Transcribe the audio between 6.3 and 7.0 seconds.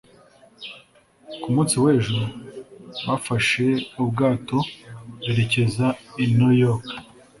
new york